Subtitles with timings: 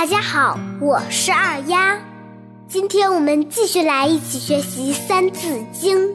[0.00, 2.00] 大家好，我是二丫。
[2.66, 6.08] 今天我们继续来一起学习《三字经》。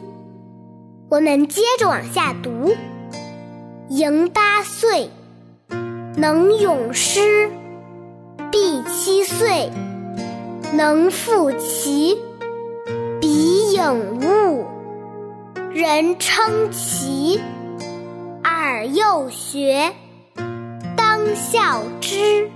[1.07, 2.75] 我们接着往下读：
[3.89, 5.11] 迎八岁，
[6.15, 7.21] 能咏诗；
[8.51, 9.69] 毕七岁，
[10.73, 12.17] 能赋棋。
[13.21, 14.65] 彼颖悟，
[15.71, 17.39] 人称奇。
[18.43, 19.93] 尔幼学，
[20.97, 22.49] 当效之。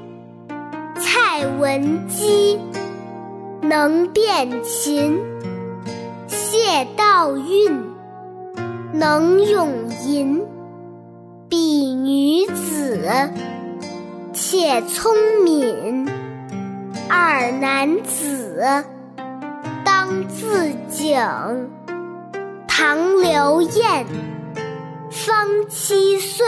[1.00, 2.60] 蔡文姬
[3.62, 5.18] 能辨琴，
[6.28, 7.72] 谢道韫
[8.92, 9.70] 能咏
[10.06, 10.44] 吟。
[11.48, 13.10] 彼女子，
[14.34, 16.06] 且聪敏；
[17.10, 18.84] 尔男子，
[19.86, 21.18] 当自警。
[22.68, 24.06] 唐刘晏，
[25.10, 26.46] 方七岁，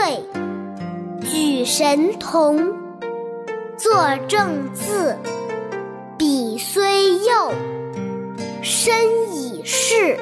[1.22, 2.81] 举神童。
[3.92, 5.18] 作正字，
[6.16, 7.52] 彼虽幼，
[8.62, 8.94] 身
[9.34, 10.18] 已仕。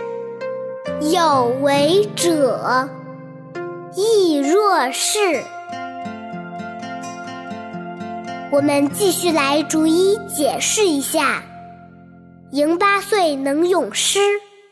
[1.13, 2.89] 有为者
[3.95, 5.45] 亦若是。
[8.51, 11.45] 我们继续来逐一解释一下：
[12.51, 14.19] 迎八岁能咏诗，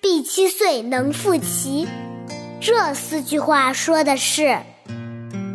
[0.02, 1.86] 毕七岁能赋棋。
[2.60, 4.58] 这四句话说的是，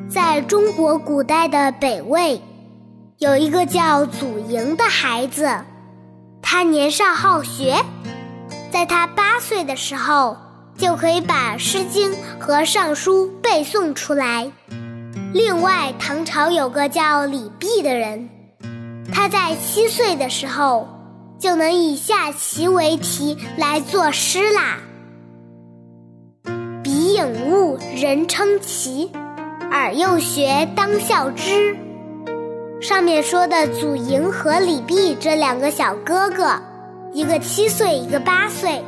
[0.09, 2.41] 在中国古代的北魏。
[3.23, 5.49] 有一个叫祖莹的孩子，
[6.41, 7.81] 他年少好学，
[8.69, 10.35] 在他八岁的时候
[10.77, 14.51] 就可以把《诗经》和《尚书》背诵出来。
[15.33, 18.27] 另外，唐朝有个叫李泌的人，
[19.13, 20.89] 他在七岁的时候
[21.39, 24.79] 就能以下棋为题来作诗啦。
[26.83, 29.09] 彼颖悟，人称奇；
[29.71, 31.77] 尔幼学，当效之。
[32.83, 36.61] 上面说的祖莹和李泌这两个小哥哥，
[37.13, 38.83] 一个七岁，一个八岁，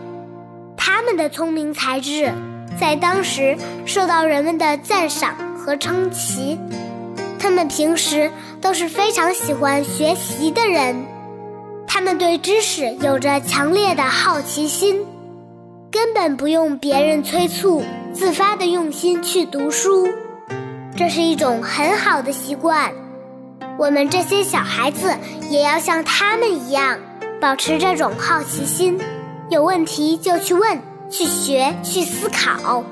[0.75, 2.30] 他们的聪明才智
[2.78, 3.56] 在当时
[3.86, 6.59] 受到人们的赞赏和称奇。
[7.40, 11.06] 他们平时都是非常喜欢学习的人，
[11.88, 15.06] 他们对知识有着强烈的好奇心，
[15.90, 17.81] 根本不用别人催促，
[18.12, 20.09] 自发的用心去读书，
[20.97, 22.91] 这是一种很好的习惯。
[23.78, 25.13] 我们这些小孩子
[25.50, 26.97] 也要像他们一样，
[27.41, 28.97] 保持这种好奇心，
[29.50, 32.84] 有问题就去问、去学、去思考。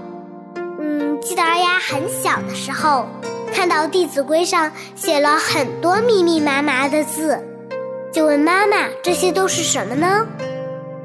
[0.55, 3.07] 嗯，记得二丫很小的时候，
[3.53, 7.41] 看到《弟子规》上写了很多密密麻麻的字，
[8.11, 10.27] 就问妈妈：“这些都是什么呢？”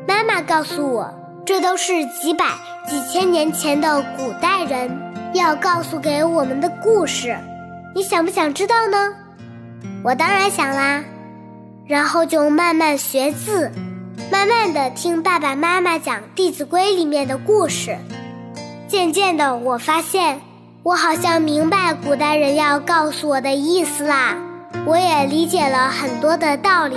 [0.09, 1.09] 妈妈告诉我
[1.47, 2.47] ：“这都是几百、
[2.89, 4.91] 几千年前的古代人
[5.35, 7.39] 要告诉给我们的故事。”
[7.95, 9.15] 你想不想知道呢？
[10.05, 11.03] 我当然想啦，
[11.87, 13.71] 然后就慢慢学字，
[14.31, 17.97] 慢慢的听爸爸妈妈讲《弟子规》里面的故事。
[18.87, 20.41] 渐渐的，我发现
[20.83, 24.37] 我好像明白古代人要告诉我的意思啦，
[24.87, 26.97] 我也理解了很多的道理。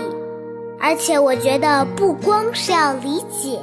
[0.79, 3.59] 而且我觉得不光是要理解，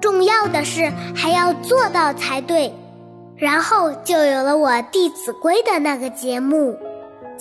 [0.00, 2.72] 重要的是还要做到才对。
[3.36, 6.78] 然后就有了我《弟子规》的那个节目。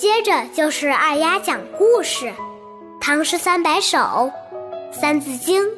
[0.01, 2.25] 接着就是二丫讲故事，
[2.99, 3.99] 《唐诗三百首》
[4.91, 5.63] 《三字经》《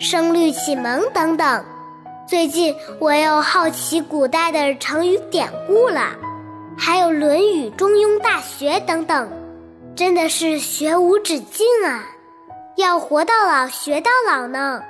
[0.00, 1.64] 声律启蒙》等等。
[2.26, 6.08] 最近我又好奇古代的成语典故了，
[6.76, 9.30] 还有《论语》《中庸》《大学》等等，
[9.94, 12.02] 真的是学无止境啊！
[12.74, 14.82] 要活到老学到老呢，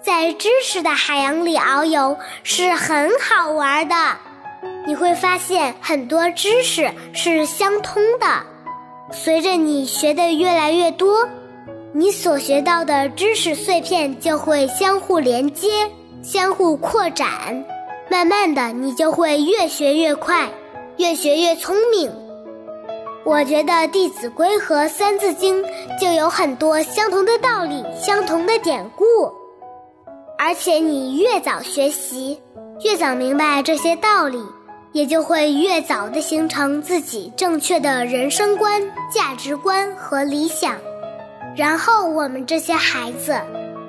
[0.00, 3.94] 在知识的海洋里遨游是很好玩的。
[4.86, 8.26] 你会发现很多知识是相通的，
[9.12, 11.28] 随着你学的越来越多，
[11.92, 15.90] 你所学到的知识碎片就会相互连接、
[16.22, 17.64] 相互扩展，
[18.08, 20.48] 慢慢的你就会越学越快，
[20.98, 22.10] 越学越聪明。
[23.24, 25.60] 我觉得《弟子规》和《三字经》
[26.00, 29.04] 就有很多相同的道理、相同的典故，
[30.38, 32.40] 而且你越早学习，
[32.84, 34.38] 越早明白这些道理。
[34.96, 38.82] 也就会越早的形成自己正确的人生观、
[39.12, 40.74] 价值观和理想，
[41.54, 43.38] 然后我们这些孩子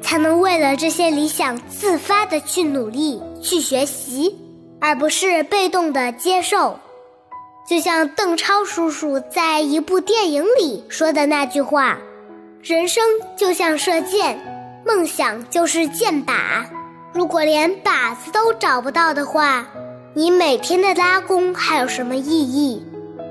[0.01, 4.37] 才能为了这些理想自发的去努力、去学习，
[4.81, 6.77] 而不是被动的接受。
[7.69, 11.97] 就像邓超叔叔在一部电影里说的那句话
[12.61, 13.01] ：“人生
[13.37, 14.37] 就像射箭，
[14.85, 16.65] 梦想就是箭靶。
[17.13, 19.65] 如果连靶子都找不到的话。”
[20.17, 22.83] 你每天的拉弓还有什么意义？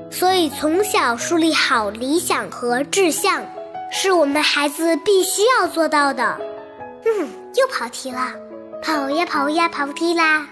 [0.09, 3.45] 所以从小树立好理想和志向，
[3.91, 6.39] 是我们孩子必须要做到的。
[7.05, 8.33] 嗯，又跑题了，
[8.81, 10.47] 跑呀跑呀跑题啦。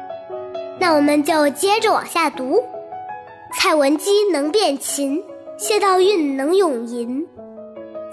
[0.78, 2.62] 那我们就接着往下读。
[3.58, 5.24] 蔡文姬能变琴，
[5.56, 7.26] 谢道韫能咏吟。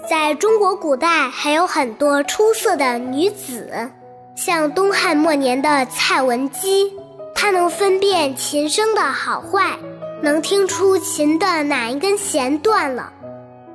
[0.08, 3.90] 在中国古代还有很多出色的女子，
[4.34, 6.90] 像东汉末年的蔡文姬，
[7.42, 9.78] 他能分辨琴声的好坏，
[10.22, 13.10] 能听出琴的哪一根弦断了。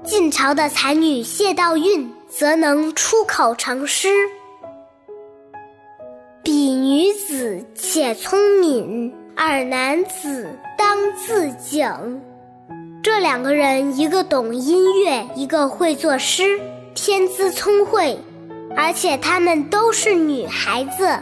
[0.04, 4.10] 晋朝的才女谢道韫则能出口成诗。
[6.44, 10.48] 比女子且聪敏，二男子
[10.78, 12.22] 当自警。
[13.02, 16.60] 这两个人，一个懂音乐，一个会作诗，
[16.94, 18.20] 天资聪慧，
[18.78, 21.20] 而且她们都是女孩子。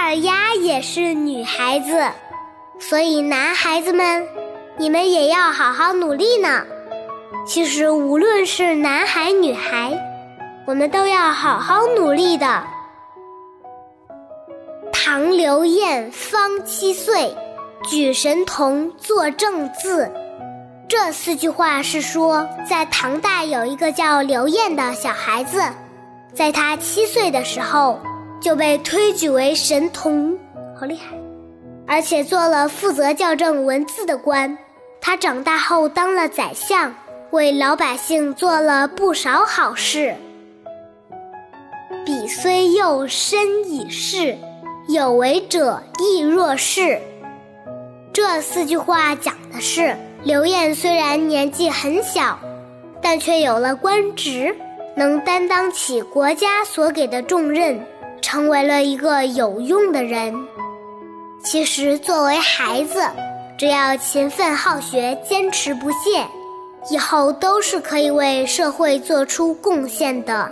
[0.00, 2.08] 二丫也是女孩子，
[2.78, 4.26] 所以男孩子们，
[4.76, 6.62] 你们也要好好努力呢。
[7.44, 9.92] 其实无论是男孩女孩，
[10.66, 12.62] 我们都要好好努力的。
[14.92, 17.36] 唐刘晏方七岁，
[17.82, 20.10] 举神童作正字。
[20.88, 25.60] 这四句话是说，在唐代有一个叫刘晏的小孩子，
[26.32, 27.98] 在他七岁的时候
[28.40, 30.38] 就被推举为神童，
[30.78, 31.16] 好厉害！
[31.86, 34.56] 而且做了负责校正文字的官。
[35.00, 36.94] 他长大后当了宰相，
[37.30, 40.14] 为老百姓做了不少好事。
[42.04, 44.36] 彼虽幼，身已仕。
[44.88, 46.98] 有为者亦若是。
[48.12, 49.94] 这四句话讲的是，
[50.24, 52.38] 刘晏虽然年纪很小，
[53.02, 54.56] 但却有了官职，
[54.96, 57.78] 能担当起国家所给的重任，
[58.20, 60.34] 成为了一个有用的人。
[61.42, 63.00] 其实，作为孩子，
[63.56, 66.26] 只要勤奋好学、坚持不懈，
[66.90, 70.50] 以后都是可以为社会做出贡献的。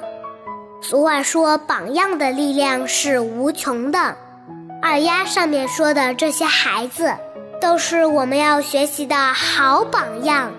[0.80, 4.14] 俗话说：“榜样的力量是无穷的。”
[4.80, 7.12] 二丫上面说的这些孩子，
[7.60, 10.52] 都是我们要学习的好榜样。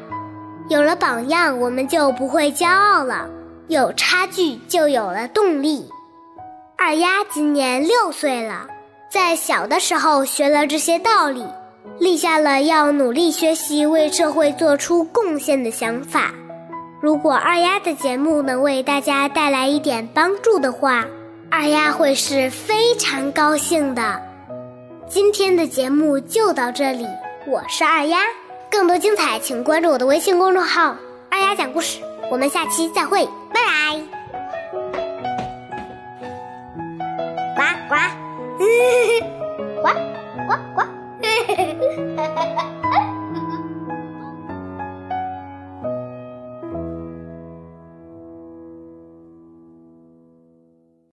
[0.70, 3.30] 有了榜样，我们就不会骄傲了；
[3.68, 5.90] 有差距，就有了动力。
[6.88, 8.66] 二丫今年六岁了，
[9.12, 11.46] 在小的时候学了这些道理，
[12.00, 16.32] 立下了要努力学习、为社会做出贡献的想法。
[17.02, 21.04] 如果二丫的节目能为大家带来一点帮助的话，
[21.52, 24.22] 二丫会是非常高兴的。
[25.10, 27.06] 今天的节目就到这里，
[27.46, 28.20] 我是二丫。
[28.72, 30.96] 更多精彩，请关注我的微信公众号
[31.30, 32.00] “二丫讲故事”。
[32.32, 33.28] 我们下期再会。